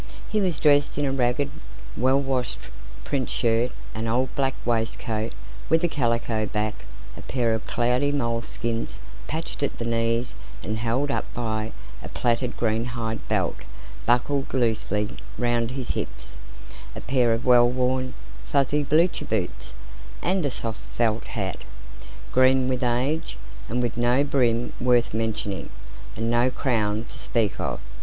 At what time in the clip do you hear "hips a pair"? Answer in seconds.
15.91-17.31